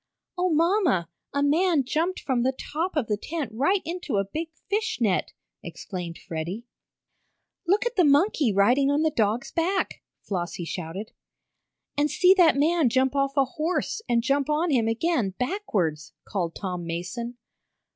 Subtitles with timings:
[0.35, 4.49] "Oh, mamma, a man jumped from the top of the tent right into a big
[4.67, 5.31] fish net!"
[5.61, 6.65] exclaimed Freddie.
[7.67, 11.11] "Look at the monkey riding on the dog's back," Flossie shouted.
[11.95, 16.55] "And see that man jump off a horse and jump on him again backwards!" called
[16.55, 17.37] Tom Mason.